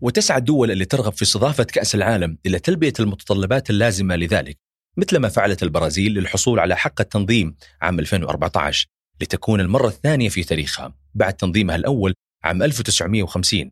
وتسعى 0.00 0.38
الدول 0.38 0.70
اللي 0.70 0.84
ترغب 0.84 1.12
في 1.12 1.22
استضافة 1.22 1.64
كأس 1.64 1.94
العالم 1.94 2.38
إلى 2.46 2.58
تلبية 2.58 2.92
المتطلبات 3.00 3.70
اللازمة 3.70 4.16
لذلك 4.16 4.58
مثل 4.96 5.16
ما 5.16 5.28
فعلت 5.28 5.62
البرازيل 5.62 6.14
للحصول 6.14 6.58
على 6.58 6.76
حق 6.76 7.00
التنظيم 7.00 7.56
عام 7.82 7.98
2014 7.98 8.93
لتكون 9.24 9.60
المرة 9.60 9.88
الثانية 9.88 10.28
في 10.28 10.44
تاريخها 10.44 10.94
بعد 11.14 11.34
تنظيمها 11.34 11.76
الأول 11.76 12.14
عام 12.44 12.62
1950 12.62 13.70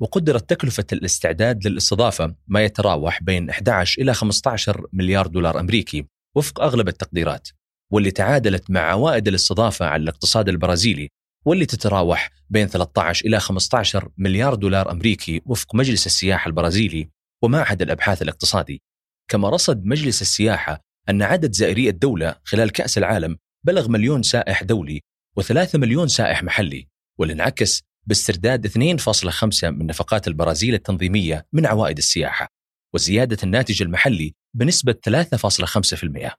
وقدرت 0.00 0.50
تكلفة 0.50 0.86
الاستعداد 0.92 1.66
للاستضافة 1.66 2.34
ما 2.46 2.64
يتراوح 2.64 3.22
بين 3.22 3.50
11 3.50 4.02
إلى 4.02 4.14
15 4.14 4.86
مليار 4.92 5.26
دولار 5.26 5.60
أمريكي 5.60 6.06
وفق 6.36 6.60
أغلب 6.60 6.88
التقديرات 6.88 7.48
واللي 7.92 8.10
تعادلت 8.10 8.70
مع 8.70 8.80
عوائد 8.80 9.28
الاستضافة 9.28 9.86
على 9.86 10.02
الاقتصاد 10.02 10.48
البرازيلي 10.48 11.08
واللي 11.46 11.66
تتراوح 11.66 12.30
بين 12.50 12.66
13 12.66 13.26
إلى 13.26 13.40
15 13.40 14.08
مليار 14.18 14.54
دولار 14.54 14.92
أمريكي 14.92 15.42
وفق 15.46 15.74
مجلس 15.74 16.06
السياحة 16.06 16.48
البرازيلي 16.48 17.10
ومعهد 17.42 17.82
الأبحاث 17.82 18.22
الاقتصادي. 18.22 18.82
كما 19.30 19.48
رصد 19.48 19.84
مجلس 19.84 20.22
السياحة 20.22 20.80
أن 21.08 21.22
عدد 21.22 21.52
زائري 21.52 21.88
الدولة 21.88 22.34
خلال 22.44 22.72
كأس 22.72 22.98
العالم 22.98 23.36
بلغ 23.68 23.88
مليون 23.88 24.22
سائح 24.22 24.62
دولي 24.62 25.00
وثلاثة 25.36 25.78
مليون 25.78 26.08
سائح 26.08 26.42
محلي 26.42 26.88
واللي 27.18 27.34
انعكس 27.34 27.82
باسترداد 28.06 28.66
2.5 28.66 29.64
من 29.64 29.86
نفقات 29.86 30.28
البرازيل 30.28 30.74
التنظيمية 30.74 31.46
من 31.52 31.66
عوائد 31.66 31.98
السياحة 31.98 32.48
وزيادة 32.94 33.36
الناتج 33.42 33.82
المحلي 33.82 34.34
بنسبة 34.54 34.92
3.5% 34.92 36.30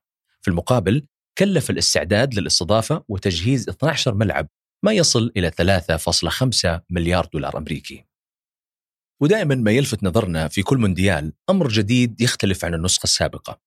في 0.41 0.48
المقابل 0.48 1.05
كلف 1.38 1.69
الاستعداد 1.69 2.33
للاستضافة 2.33 3.03
وتجهيز 3.07 3.69
12 3.69 4.15
ملعب 4.15 4.48
ما 4.83 4.91
يصل 4.91 5.31
إلى 5.38 5.51
3.5 5.51 6.81
مليار 6.89 7.27
دولار 7.33 7.57
أمريكي. 7.57 8.05
ودائما 9.21 9.55
ما 9.55 9.71
يلفت 9.71 10.03
نظرنا 10.03 10.48
في 10.48 10.62
كل 10.62 10.77
مونديال 10.77 11.33
أمر 11.50 11.67
جديد 11.67 12.21
يختلف 12.21 12.65
عن 12.65 12.74
النسخة 12.74 13.03
السابقة. 13.03 13.59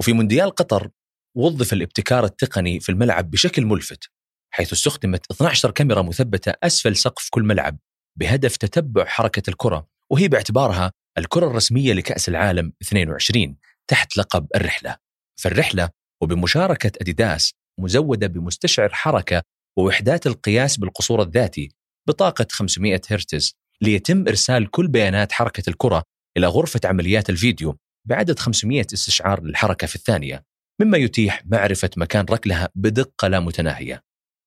وفي 0.00 0.12
مونديال 0.12 0.50
قطر 0.50 0.90
وظف 1.36 1.72
الابتكار 1.72 2.24
التقني 2.24 2.80
في 2.80 2.88
الملعب 2.88 3.30
بشكل 3.30 3.64
ملفت 3.66 4.10
حيث 4.54 4.72
استخدمت 4.72 5.26
12 5.32 5.70
كاميرا 5.70 6.02
مثبتة 6.02 6.52
أسفل 6.62 6.96
سقف 6.96 7.28
كل 7.30 7.42
ملعب 7.42 7.78
بهدف 8.18 8.56
تتبع 8.56 9.04
حركة 9.04 9.50
الكرة 9.50 9.86
وهي 10.12 10.28
باعتبارها 10.28 10.92
الكرة 11.18 11.46
الرسمية 11.46 11.92
لكأس 11.92 12.28
العالم 12.28 12.72
22 12.82 13.56
تحت 13.88 14.16
لقب 14.16 14.46
الرحلة. 14.54 14.96
فالرحلة 15.40 15.90
وبمشاركة 16.22 16.92
أديداس 17.00 17.52
مزودة 17.80 18.26
بمستشعر 18.26 18.88
حركة 18.88 19.42
ووحدات 19.78 20.26
القياس 20.26 20.76
بالقصور 20.76 21.22
الذاتي 21.22 21.68
بطاقة 22.08 22.46
500 22.50 23.00
هرتز 23.10 23.54
ليتم 23.80 24.28
إرسال 24.28 24.70
كل 24.70 24.88
بيانات 24.88 25.32
حركة 25.32 25.62
الكرة 25.68 26.02
إلى 26.36 26.46
غرفة 26.46 26.80
عمليات 26.84 27.30
الفيديو 27.30 27.76
بعدد 28.08 28.38
500 28.38 28.86
استشعار 28.94 29.42
للحركة 29.42 29.86
في 29.86 29.96
الثانية. 29.96 30.44
مما 30.80 30.98
يتيح 30.98 31.42
معرفة 31.46 31.90
مكان 31.96 32.24
ركلها 32.30 32.68
بدقة 32.74 33.28
لا 33.28 33.40
متناهية 33.40 34.02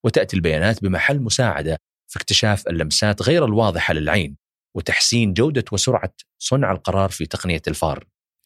وتأتي 0.05 0.35
البيانات 0.35 0.83
بمحل 0.83 1.19
مساعدة 1.19 1.77
في 2.07 2.17
اكتشاف 2.19 2.67
اللمسات 2.67 3.21
غير 3.21 3.45
الواضحة 3.45 3.93
للعين 3.93 4.37
وتحسين 4.75 5.33
جودة 5.33 5.65
وسرعة 5.71 6.13
صنع 6.41 6.71
القرار 6.71 7.09
في 7.09 7.25
تقنية 7.25 7.61
الفار 7.67 8.05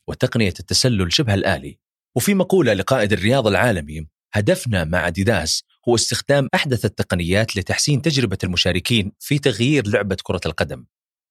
وتقنية 0.10 0.54
التسلل 0.60 1.14
شبه 1.14 1.34
الآلي. 1.34 1.80
وفي 2.16 2.34
مقولة 2.34 2.74
لقائد 2.74 3.14
الرياض 3.14 3.48
العالمي 3.48 4.08
هدفنا 4.34 4.84
مع 4.84 5.10
ديداس 5.10 5.64
هو 5.90 5.96
استخدام 5.96 6.48
أحدث 6.56 6.86
التقنيات 6.86 7.58
لتحسين 7.58 8.02
تجربة 8.02 8.38
المشاركين 8.44 9.12
في 9.20 9.40
تغيير 9.40 9.88
لعبة 9.88 10.18
كرة 10.24 10.42
القدم. 10.46 10.86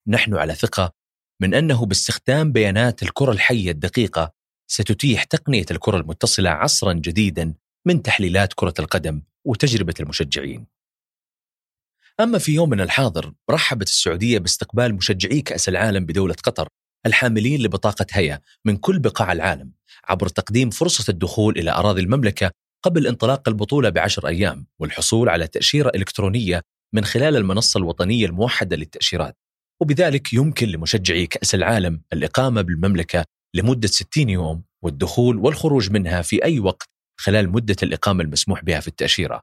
نحن 0.09 0.35
على 0.35 0.54
ثقة 0.54 0.92
من 1.42 1.54
أنه 1.54 1.87
باستخدام 1.87 2.52
بيانات 2.52 3.02
الكرة 3.02 3.33
الحية 3.33 3.71
الدقيقة 3.71 4.33
ستتيح 4.73 5.25
تقنية 5.25 5.67
الكرة 5.71 5.97
المتصلة 5.97 6.50
عصرا 6.50 6.93
جديدا 6.93 7.55
من 7.87 8.03
تحليلات 8.03 8.53
كرة 8.53 8.75
القدم 8.79 9.23
وتجربة 9.45 9.95
المشجعين. 10.00 10.67
أما 12.21 12.39
في 12.39 12.55
يومنا 12.55 12.83
الحاضر 12.83 13.33
رحبت 13.50 13.89
السعودية 13.89 14.39
باستقبال 14.39 14.95
مشجعي 14.95 15.41
كأس 15.41 15.69
العالم 15.69 16.07
بدولة 16.07 16.35
قطر 16.45 16.69
الحاملين 17.07 17.62
لبطاقة 17.62 18.07
هيا 18.12 18.41
من 18.65 18.77
كل 18.77 18.99
بقاع 18.99 19.33
العالم 19.33 19.73
عبر 20.05 20.29
تقديم 20.29 20.71
فرصة 20.71 21.11
الدخول 21.11 21.59
إلى 21.59 21.71
أراضي 21.71 22.00
المملكة 22.00 22.50
قبل 22.83 23.07
انطلاق 23.07 23.49
البطولة 23.49 23.89
بعشر 23.89 24.29
أيام 24.29 24.67
والحصول 24.79 25.29
على 25.29 25.47
تأشيرة 25.47 25.93
إلكترونية 25.95 26.62
من 26.95 27.05
خلال 27.05 27.37
المنصة 27.37 27.79
الوطنية 27.79 28.27
الموحدة 28.27 28.77
للتأشيرات. 28.77 29.37
وبذلك 29.81 30.33
يمكن 30.33 30.69
لمشجعي 30.69 31.27
كأس 31.27 31.55
العالم 31.55 32.03
الإقامة 32.12 32.62
بالمملكة 32.62 33.25
لمدة 33.54 33.88
60 33.88 34.28
يوم 34.28 34.62
والدخول 34.83 35.37
والخروج 35.37 35.90
منها 35.90 36.23
في 36.23 36.45
أي 36.45 36.61
وقت 36.61 36.88
خلال 37.21 37.50
مدة 37.50 37.76
الإقامة 37.83 38.23
المسموح 38.25 38.64
بها 38.64 38.80
في 38.80 38.88
التأشيرة. 38.88 39.40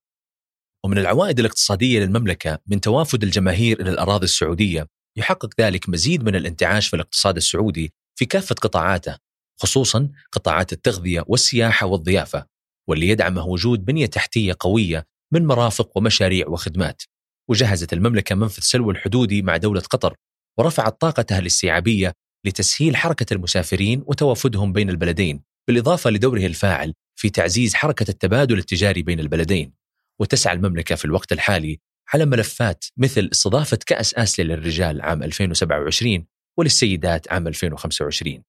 ومن 0.86 0.98
العوائد 0.98 1.40
الاقتصادية 1.40 2.00
للمملكة 2.00 2.60
من 2.68 2.82
توافد 2.82 3.24
الجماهير 3.24 3.82
إلى 3.82 3.90
الأراضي 3.90 4.24
السعودية 4.24 4.88
يحقق 5.18 5.50
ذلك 5.62 5.90
مزيد 5.90 6.24
من 6.24 6.36
الانتعاش 6.36 6.88
في 6.88 6.96
الاقتصاد 6.96 7.36
السعودي 7.36 7.94
في 8.20 8.26
كافة 8.26 8.56
قطاعاته 8.56 9.18
خصوصا 9.60 10.10
قطاعات 10.32 10.74
التغذية 10.74 11.24
والسياحة 11.28 11.88
والضيافة 11.88 12.46
واللي 12.90 13.08
يدعمه 13.08 13.46
وجود 13.46 13.86
بنية 13.86 14.06
تحتية 14.06 14.56
قوية 14.60 15.08
من 15.34 15.46
مرافق 15.46 15.98
ومشاريع 15.98 16.48
وخدمات. 16.48 17.04
وجهزت 17.50 17.94
المملكة 17.94 18.36
منفذ 18.36 18.62
سلوى 18.62 18.94
الحدودي 18.94 19.42
مع 19.42 19.58
دولة 19.58 19.82
قطر 19.82 20.16
ورفعت 20.58 21.02
طاقتها 21.02 21.40
الاستيعابية 21.40 22.14
لتسهيل 22.48 22.96
حركة 22.96 23.34
المسافرين 23.34 24.04
وتوافدهم 24.06 24.74
بين 24.74 24.90
البلدين 24.90 25.42
بالإضافة 25.68 26.10
لدوره 26.10 26.46
الفاعل 26.46 26.94
في 27.20 27.30
تعزيز 27.30 27.76
حركة 27.76 28.06
التبادل 28.10 28.58
التجاري 28.58 29.04
بين 29.04 29.20
البلدين. 29.20 29.74
وتسعى 30.20 30.56
المملكة 30.56 30.96
في 30.96 31.06
الوقت 31.06 31.32
الحالي 31.32 31.80
على 32.14 32.26
ملفات 32.26 32.86
مثل 32.98 33.30
استضافة 33.32 33.80
كأس 33.86 34.14
آسيا 34.14 34.44
للرجال 34.44 35.02
عام 35.02 35.24
2027 35.24 36.26
وللسيدات 36.58 37.32
عام 37.32 37.48
2025 37.48 38.44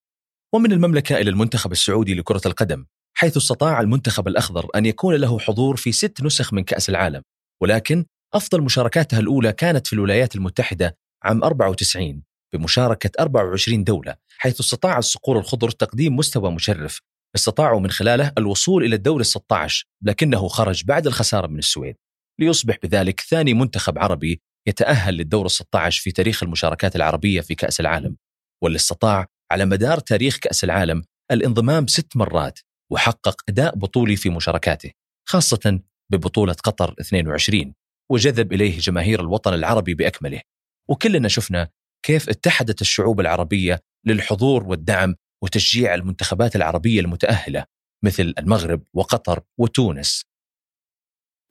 ومن 0.54 0.72
المملكة 0.72 1.16
إلى 1.16 1.30
المنتخب 1.30 1.72
السعودي 1.72 2.14
لكرة 2.14 2.40
القدم 2.46 2.86
حيث 3.16 3.36
استطاع 3.36 3.80
المنتخب 3.80 4.28
الأخضر 4.28 4.68
أن 4.74 4.86
يكون 4.86 5.14
له 5.14 5.38
حضور 5.38 5.76
في 5.76 5.92
ست 5.92 6.22
نسخ 6.22 6.52
من 6.52 6.64
كأس 6.64 6.88
العالم. 6.88 7.22
ولكن 7.62 8.04
أفضل 8.34 8.62
مشاركاتها 8.62 9.18
الأولى 9.18 9.52
كانت 9.52 9.86
في 9.86 9.92
الولايات 9.92 10.36
المتحدة 10.36 10.96
عام 11.22 11.44
94 11.44 12.22
بمشاركة 12.54 13.10
24 13.20 13.84
دولة 13.84 14.16
حيث 14.38 14.60
استطاع 14.60 14.98
الصقور 14.98 15.38
الخضر 15.38 15.70
تقديم 15.70 16.16
مستوى 16.16 16.50
مشرف 16.50 17.00
استطاعوا 17.34 17.80
من 17.80 17.90
خلاله 17.90 18.32
الوصول 18.38 18.84
إلى 18.84 18.96
الدور 18.96 19.22
16 19.22 19.86
لكنه 20.02 20.48
خرج 20.48 20.84
بعد 20.84 21.06
الخسارة 21.06 21.46
من 21.46 21.58
السويد. 21.58 21.96
ليصبح 22.40 22.76
بذلك 22.82 23.20
ثاني 23.20 23.54
منتخب 23.54 23.98
عربي 23.98 24.40
يتأهل 24.68 25.14
للدور 25.14 25.48
16 25.48 26.02
في 26.02 26.10
تاريخ 26.12 26.42
المشاركات 26.42 26.96
العربية 26.96 27.40
في 27.40 27.54
كأس 27.54 27.80
العالم 27.80 28.16
واللي 28.62 28.76
استطاع 28.76 29.26
على 29.52 29.64
مدار 29.64 29.98
تاريخ 29.98 30.36
كأس 30.36 30.64
العالم 30.64 31.04
الانضمام 31.30 31.86
ست 31.86 32.16
مرات 32.16 32.58
وحقق 32.92 33.42
أداء 33.48 33.76
بطولي 33.76 34.16
في 34.16 34.30
مشاركاته 34.30 34.90
خاصة 35.28 35.80
ببطولة 36.12 36.52
قطر 36.52 36.94
22 37.00 37.74
وجذب 38.10 38.52
إليه 38.52 38.78
جماهير 38.78 39.20
الوطن 39.20 39.54
العربي 39.54 39.94
بأكمله. 39.94 40.40
وكلنا 40.88 41.28
شفنا 41.28 41.68
كيف 42.02 42.28
اتحدت 42.28 42.80
الشعوب 42.80 43.20
العربية 43.20 43.80
للحضور 44.06 44.64
والدعم 44.64 45.14
وتشجيع 45.44 45.94
المنتخبات 45.94 46.56
العربية 46.56 47.00
المتأهلة 47.00 47.64
مثل 48.04 48.34
المغرب 48.38 48.82
وقطر 48.94 49.40
وتونس؟ 49.58 50.24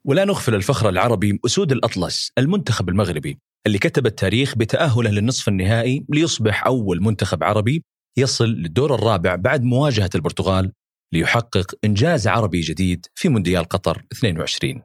ولا 0.04 0.24
نغفل 0.24 0.54
الفخر 0.54 0.88
العربي 0.88 1.40
أسود 1.46 1.72
الأطلس 1.72 2.32
المنتخب 2.38 2.88
المغربي 2.88 3.38
اللي 3.66 3.78
كتب 3.78 4.06
التاريخ 4.06 4.54
بتأهله 4.56 5.10
للنصف 5.10 5.48
النهائي 5.48 6.06
ليصبح 6.08 6.66
أول 6.66 7.02
منتخب 7.02 7.44
عربي 7.44 7.84
يصل 8.18 8.44
للدور 8.44 8.94
الرابع 8.94 9.34
بعد 9.34 9.62
مواجهة 9.62 10.10
البرتغال 10.14 10.72
ليحقق 11.12 11.74
إنجاز 11.84 12.28
عربي 12.28 12.60
جديد 12.60 13.06
في 13.14 13.28
مونديال 13.28 13.64
قطر 13.64 14.04
22 14.12 14.82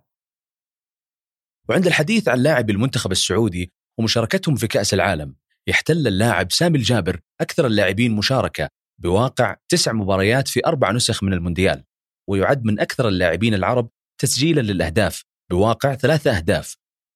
وعند 1.70 1.88
الحديث 1.88 2.27
عن 2.27 2.39
لاعبي 2.39 2.74
المنتخب 2.74 3.12
السعودي 3.12 3.72
ومشاركتهم 4.00 4.55
في 4.55 4.67
كأس 4.67 4.93
العالم 4.93 5.36
يحتل 5.70 6.08
اللاعب 6.08 6.51
سامي 6.51 6.77
الجابر 6.77 7.20
أكثر 7.41 7.67
اللاعبين 7.67 8.15
مشاركة 8.15 8.70
بواقع 9.01 9.55
تسع 9.70 9.93
مباريات 9.93 10.48
في 10.48 10.65
أربع 10.65 10.91
نسخ 10.91 11.24
من 11.24 11.34
المونديال 11.34 11.84
ويعد 12.29 12.65
من 12.65 12.79
أكثر 12.79 13.08
اللاعبين 13.08 13.53
العرب 13.53 13.89
تسجيلا 14.22 14.62
للأهداف 14.62 15.24
بواقع 15.51 15.96
ثلاثة 15.96 16.38
أهداف. 16.38 16.75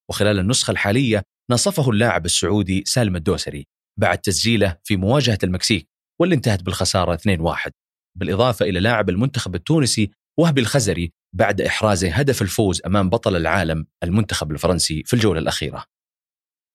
وخلال 0.09 0.39
النسخة 0.39 0.71
الحالية 0.71 1.23
نصفه 1.51 1.89
اللاعب 1.89 2.25
السعودي 2.25 2.83
سالم 2.85 3.15
الدوسري 3.15 3.67
بعد 3.99 4.17
تسجيله 4.17 4.77
في 4.83 4.97
مواجهة 4.97 5.37
المكسيك 5.43 5.87
واللي 6.21 6.35
انتهت 6.35 6.63
بالخسارة 6.63 7.15
2-1 7.15 7.71
بالإضافة 8.17 8.65
إلى 8.65 8.79
لاعب 8.79 9.09
المنتخب 9.09 9.55
التونسي 9.55 10.11
وهبي 10.39 10.61
الخزري 10.61 11.11
بعد 11.35 11.61
إحرازه 11.61 12.09
هدف 12.09 12.41
الفوز 12.41 12.81
أمام 12.85 13.09
بطل 13.09 13.35
العالم 13.35 13.85
المنتخب 14.03 14.51
الفرنسي 14.51 15.03
في 15.05 15.13
الجولة 15.13 15.39
الأخيرة. 15.39 15.85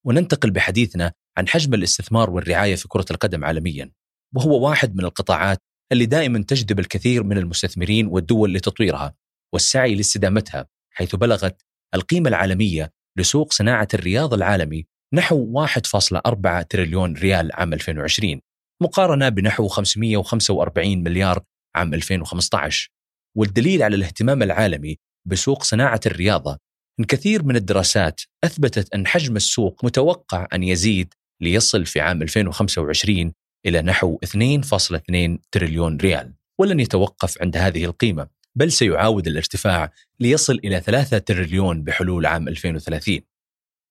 وننتقل 0.06 0.50
بحديثنا 0.50 1.12
عن 1.38 1.48
حجم 1.48 1.74
الاستثمار 1.74 2.30
والرعاية 2.30 2.74
في 2.74 2.88
كرة 2.88 3.06
القدم 3.10 3.44
عالميا. 3.44 3.90
وهو 4.34 4.68
واحد 4.68 4.96
من 4.96 5.04
القطاعات 5.04 5.58
اللي 5.92 6.06
دائما 6.06 6.42
تجذب 6.42 6.78
الكثير 6.78 7.22
من 7.22 7.38
المستثمرين 7.38 8.06
والدول 8.06 8.54
لتطويرها 8.54 9.14
والسعي 9.52 9.94
لاستدامتها 9.94 10.66
حيث 10.90 11.14
بلغت 11.14 11.62
القيمة 11.94 12.28
العالمية 12.28 12.92
لسوق 13.18 13.52
صناعة 13.52 13.88
الرياض 13.94 14.34
العالمي 14.34 14.86
نحو 15.14 15.66
1.4 15.66 16.66
تريليون 16.68 17.14
ريال 17.14 17.52
عام 17.52 17.72
2020 17.72 18.40
مقارنة 18.82 19.28
بنحو 19.28 19.68
545 19.68 21.02
مليار 21.02 21.42
عام 21.74 21.94
2015 21.94 22.90
والدليل 23.36 23.82
على 23.82 23.96
الاهتمام 23.96 24.42
العالمي 24.42 24.98
بسوق 25.28 25.62
صناعة 25.62 26.00
الرياضة 26.06 26.52
إن 26.52 26.58
كثير 27.04 27.44
من 27.44 27.56
الدراسات 27.56 28.20
أثبتت 28.44 28.94
أن 28.94 29.06
حجم 29.06 29.36
السوق 29.36 29.84
متوقع 29.84 30.46
أن 30.52 30.62
يزيد 30.62 31.14
ليصل 31.40 31.86
في 31.86 32.00
عام 32.00 32.22
2025 32.22 33.32
إلى 33.66 33.82
نحو 33.82 34.18
2.2 34.24 35.38
تريليون 35.52 35.96
ريال 35.96 36.32
ولن 36.58 36.80
يتوقف 36.80 37.42
عند 37.42 37.56
هذه 37.56 37.84
القيمة 37.84 38.26
بل 38.54 38.72
سيعاود 38.72 39.26
الارتفاع 39.26 39.92
ليصل 40.20 40.60
إلى 40.64 40.80
3 40.80 41.18
تريليون 41.18 41.82
بحلول 41.82 42.26
عام 42.26 42.48
2030 42.48 43.20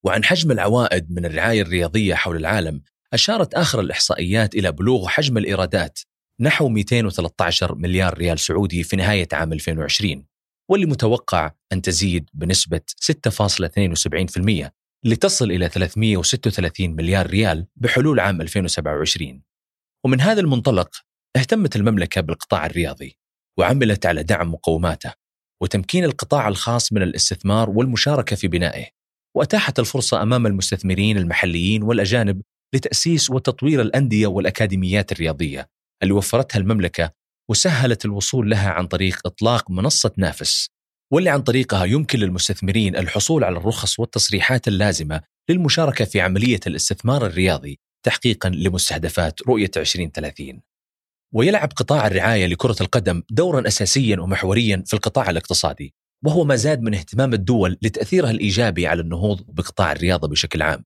وعن 0.04 0.24
حجم 0.24 0.52
العوائد 0.52 1.12
من 1.12 1.26
الرعاية 1.26 1.62
الرياضية 1.62 2.16
حول 2.16 2.38
العالم 2.38 2.82
أشارت 3.14 3.54
آخر 3.54 3.80
الإحصائيات 3.80 4.56
إلى 4.56 4.72
بلوغ 4.72 5.08
حجم 5.08 5.38
الإيرادات 5.38 6.00
نحو 6.40 6.70
213 6.70 7.76
مليار 7.76 8.18
ريال 8.18 8.40
سعودي 8.40 8.84
في 8.84 8.96
نهاية 8.96 9.28
عام 9.34 9.54
2020 9.54 10.31
واللي 10.72 10.86
متوقع 10.86 11.52
أن 11.74 11.82
تزيد 11.82 12.30
بنسبة 12.34 12.82
6.72% 13.30 14.70
لتصل 15.06 15.52
إلى 15.52 15.70
336 15.70 16.90
مليار 16.90 17.28
ريال 17.28 17.68
بحلول 17.76 18.20
عام 18.20 18.42
2027 18.42 19.42
ومن 20.06 20.22
هذا 20.22 20.42
المنطلق 20.42 20.90
اهتمت 21.36 21.76
المملكة 21.76 22.22
بالقطاع 22.22 22.66
الرياضي 22.66 23.18
وعملت 23.60 24.06
على 24.06 24.24
دعم 24.24 24.52
مقوماته 24.52 25.14
وتمكين 25.62 26.04
القطاع 26.04 26.48
الخاص 26.48 26.94
من 26.94 27.02
الاستثمار 27.02 27.70
والمشاركة 27.70 28.36
في 28.36 28.48
بنائه 28.48 28.86
وأتاحت 29.38 29.80
الفرصة 29.80 30.22
أمام 30.22 30.48
المستثمرين 30.48 31.18
المحليين 31.18 31.84
والأجانب 31.84 32.42
لتأسيس 32.76 33.30
وتطوير 33.30 33.82
الأندية 33.82 34.28
والأكاديميات 34.28 35.12
الرياضية 35.12 35.70
اللي 36.04 36.14
وفرتها 36.14 36.60
المملكة 36.60 37.21
وسهلت 37.52 38.06
الوصول 38.06 38.50
لها 38.50 38.70
عن 38.70 38.88
طريق 38.88 39.20
إطلاق 39.26 39.72
منصة 39.72 40.12
نافس 40.18 40.70
واللي 41.14 41.30
عن 41.30 41.42
طريقها 41.42 41.86
يمكن 41.86 42.20
للمستثمرين 42.20 42.96
الحصول 42.96 43.44
على 43.44 43.58
الرخص 43.58 44.00
والتصريحات 44.00 44.68
اللازمة 44.68 45.22
للمشاركة 45.50 46.06
في 46.06 46.22
عملية 46.22 46.60
الاستثمار 46.68 47.26
الرياضي 47.26 47.80
تحقيقا 48.06 48.50
لمستهدفات 48.50 49.48
رؤية 49.48 49.72
2030 49.78 50.62
ويلعب 51.34 51.72
قطاع 51.76 52.08
الرعاية 52.08 52.48
لكرة 52.48 52.76
القدم 52.82 53.24
دورا 53.30 53.68
أساسيا 53.68 54.20
ومحوريا 54.20 54.84
في 54.88 54.94
القطاع 54.94 55.30
الاقتصادي 55.30 55.94
وهو 56.26 56.44
ما 56.44 56.56
زاد 56.56 56.82
من 56.82 56.96
اهتمام 56.96 57.34
الدول 57.34 57.78
لتأثيرها 57.82 58.32
الإيجابي 58.32 58.88
على 58.88 59.02
النهوض 59.02 59.42
بقطاع 59.48 59.92
الرياضة 59.92 60.28
بشكل 60.28 60.62
عام. 60.62 60.86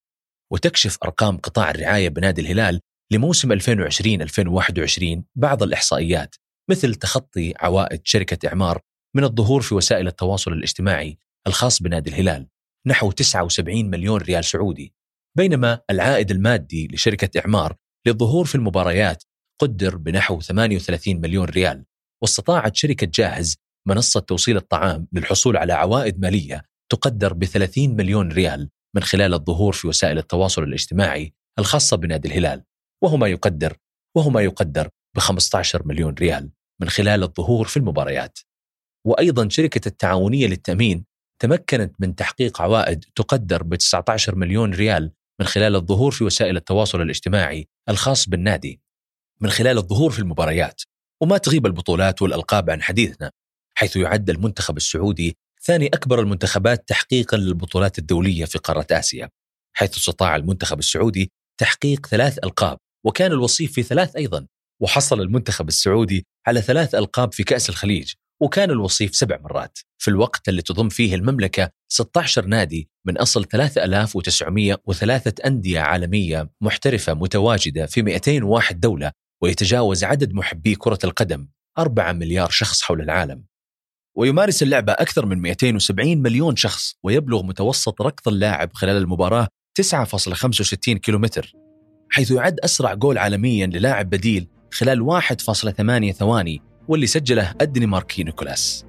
وتكشف 0.52 0.98
أرقام 1.04 1.38
قطاع 1.38 1.72
الرعاية 1.72 2.10
بنادي 2.10 2.42
الهلال 2.42 2.82
لموسم 3.12 3.60
2020-2021 3.60 5.24
بعض 5.36 5.64
الإحصائيات. 5.64 6.36
مثل 6.70 6.96
تخطي 6.96 7.54
عوائد 7.60 8.02
شركة 8.04 8.48
إعمار 8.48 8.82
من 9.16 9.24
الظهور 9.24 9.62
في 9.62 9.76
وسائل 9.76 10.08
التواصل 10.08 10.54
الاجتماعي 10.54 11.18
الخاص 11.48 11.82
بنادي 11.82 12.10
الهلال 12.10 12.48
نحو 12.88 13.12
79 13.12 13.86
مليون 13.86 14.22
ريال 14.22 14.46
سعودي. 14.46 14.94
بينما 15.38 15.80
العائد 15.90 16.32
المادي 16.32 16.88
لشركة 16.88 17.40
إعمار 17.40 17.76
للظهور 18.08 18.46
في 18.46 18.56
المباريات 18.56 19.24
قدر 19.62 19.98
بنحو 19.98 20.42
38 20.42 21.22
مليون 21.22 21.46
ريال 21.46 21.86
واستطاعت 22.22 22.76
شركة 22.76 23.08
جاهز 23.14 23.58
منصة 23.88 24.20
توصيل 24.20 24.58
الطعام 24.58 25.08
للحصول 25.14 25.58
على 25.58 25.74
عوائد 25.74 26.20
مالية 26.20 26.64
تقدر 26.92 27.34
ب 27.34 27.46
30 27.46 27.96
مليون 27.96 28.32
ريال 28.32 28.70
من 28.96 29.04
خلال 29.04 29.34
الظهور 29.34 29.74
في 29.74 29.88
وسائل 29.88 30.18
التواصل 30.18 30.64
الاجتماعي 30.64 31.34
الخاصة 31.60 31.98
بنادي 31.98 32.28
الهلال 32.28 32.64
وهو 33.04 33.18
ما 33.18 33.28
يقدر 33.28 33.78
وهو 34.18 34.30
ما 34.30 34.42
يقدر 34.42 34.90
ب 35.16 35.20
15 35.20 35.88
مليون 35.88 36.14
ريال. 36.14 36.52
من 36.82 36.90
خلال 36.90 37.24
الظهور 37.24 37.68
في 37.68 37.78
المباريات. 37.78 38.40
وأيضا 39.06 39.50
شركة 39.50 39.88
التعاونية 39.88 40.48
للتأمين 40.48 41.06
تمكنت 41.40 41.96
من 42.00 42.16
تحقيق 42.16 42.62
عوائد 42.62 43.06
تقدر 43.16 43.64
ب 43.64 43.76
19 43.76 44.36
مليون 44.36 44.74
ريال 44.74 45.12
من 45.40 45.46
خلال 45.46 45.76
الظهور 45.76 46.12
في 46.12 46.24
وسائل 46.24 46.58
التواصل 46.58 47.02
الاجتماعي 47.02 47.68
الخاص 47.90 48.30
بالنادي. 48.30 48.82
من 49.42 49.50
خلال 49.50 49.78
الظهور 49.78 50.12
في 50.12 50.20
المباريات 50.20 50.82
وما 51.22 51.38
تغيب 51.38 51.66
البطولات 51.66 52.22
والألقاب 52.22 52.70
عن 52.70 52.82
حديثنا 52.82 53.32
حيث 53.78 53.96
يعد 53.96 54.30
المنتخب 54.30 54.78
السعودي 54.78 55.38
ثاني 55.62 55.88
أكبر 55.88 56.20
المنتخبات 56.20 56.88
تحقيقا 56.88 57.38
للبطولات 57.38 58.00
الدولية 58.00 58.46
في 58.46 58.58
قارة 58.58 58.88
آسيا 58.92 59.30
حيث 59.74 59.98
استطاع 59.98 60.36
المنتخب 60.36 60.80
السعودي 60.80 61.32
تحقيق 61.58 62.06
ثلاث 62.06 62.38
ألقاب 62.44 62.78
وكان 63.06 63.32
الوصيف 63.32 63.74
في 63.74 63.84
ثلاث 63.84 64.16
أيضا. 64.16 64.48
وحصل 64.82 65.22
المنتخب 65.22 65.68
السعودي 65.68 66.26
على 66.48 66.62
ثلاث 66.62 66.96
ألقاب 66.96 67.34
في 67.34 67.44
كأس 67.44 67.70
الخليج 67.70 68.14
وكان 68.42 68.72
الوصيف 68.72 69.16
سبع 69.16 69.38
مرات. 69.42 69.80
في 69.98 70.08
الوقت 70.08 70.50
اللي 70.50 70.62
تضم 70.62 70.90
فيه 70.90 71.16
المملكة 71.16 71.70
16 71.92 72.46
نادي 72.46 72.90
من 73.06 73.18
أصل 73.18 73.46
3903 73.46 75.34
أندية 75.46 75.80
عالمية 75.80 76.50
محترفة 76.62 77.14
متواجدة 77.14 77.86
في 77.86 78.02
201 78.02 78.80
دولة 78.80 79.12
ويتجاوز 79.44 80.04
عدد 80.04 80.34
محبي 80.34 80.76
كرة 80.76 81.00
القدم 81.04 81.48
4 81.78 82.12
مليار 82.14 82.50
شخص 82.50 82.82
حول 82.82 83.02
العالم. 83.02 83.46
ويمارس 84.18 84.64
اللعبة 84.64 84.94
أكثر 84.94 85.26
من 85.26 85.42
270 85.42 86.18
مليون 86.18 86.56
شخص 86.56 86.96
ويبلغ 87.04 87.44
متوسط 87.44 88.02
ركض 88.02 88.28
اللاعب 88.28 88.74
خلال 88.74 88.98
المباراة 88.98 89.48
9.65 89.82 90.76
كيلومتر 90.78 91.54
حيث 92.10 92.32
يعد 92.32 92.60
أسرع 92.60 92.94
جول 92.94 93.18
عالميا 93.18 93.68
للاعب 93.68 94.10
بديل 94.10 94.48
خلال 94.76 95.22
1.8 95.22 96.12
ثواني 96.12 96.62
واللي 96.88 97.08
سجله 97.08 97.54
الدنماركي 97.62 98.24
نيكولاس. 98.24 98.86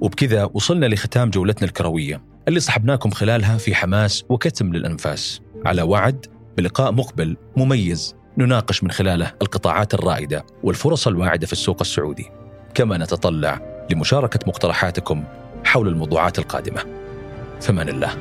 وبكذا 0.00 0.50
وصلنا 0.54 0.86
لختام 0.86 1.30
جولتنا 1.30 1.68
الكروية 1.68 2.22
اللي 2.48 2.60
صحبناكم 2.60 3.10
خلالها 3.10 3.58
في 3.58 3.74
حماس 3.74 4.24
وكتم 4.28 4.72
للأنفاس. 4.72 5.40
على 5.66 5.82
وعد 5.82 6.26
بلقاء 6.56 6.92
مقبل 6.92 7.36
مميز 7.56 8.14
نناقش 8.38 8.84
من 8.84 8.90
خلاله 8.90 9.32
القطاعات 9.42 9.94
الرائدة 9.94 10.46
والفرص 10.62 11.06
الواعدة 11.06 11.46
في 11.46 11.52
السوق 11.52 11.76
السعودي. 11.80 12.30
كما 12.74 12.98
نتطلع 12.98 13.86
لمشاركة 13.90 14.40
مقترحاتكم 14.46 15.24
حول 15.64 15.88
الموضوعات 15.88 16.38
القادمة. 16.38 16.84
فمان 17.60 17.88
الله. 17.88 18.16